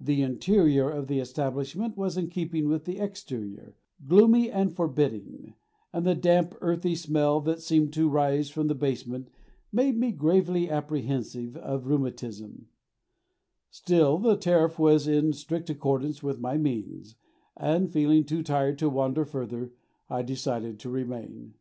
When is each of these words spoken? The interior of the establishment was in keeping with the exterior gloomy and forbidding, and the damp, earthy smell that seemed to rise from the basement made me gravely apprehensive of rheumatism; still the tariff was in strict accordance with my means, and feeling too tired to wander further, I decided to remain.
The 0.00 0.22
interior 0.22 0.90
of 0.90 1.06
the 1.06 1.20
establishment 1.20 1.96
was 1.96 2.16
in 2.16 2.30
keeping 2.30 2.66
with 2.66 2.84
the 2.84 2.98
exterior 2.98 3.76
gloomy 4.08 4.50
and 4.50 4.74
forbidding, 4.74 5.54
and 5.92 6.04
the 6.04 6.16
damp, 6.16 6.56
earthy 6.60 6.96
smell 6.96 7.40
that 7.42 7.60
seemed 7.62 7.92
to 7.92 8.08
rise 8.08 8.50
from 8.50 8.66
the 8.66 8.74
basement 8.74 9.28
made 9.70 9.96
me 9.96 10.10
gravely 10.10 10.68
apprehensive 10.68 11.56
of 11.58 11.86
rheumatism; 11.86 12.70
still 13.70 14.18
the 14.18 14.36
tariff 14.36 14.80
was 14.80 15.06
in 15.06 15.32
strict 15.32 15.70
accordance 15.70 16.24
with 16.24 16.40
my 16.40 16.58
means, 16.58 17.14
and 17.56 17.92
feeling 17.92 18.24
too 18.24 18.42
tired 18.42 18.80
to 18.80 18.90
wander 18.90 19.24
further, 19.24 19.70
I 20.10 20.22
decided 20.22 20.80
to 20.80 20.90
remain. 20.90 21.54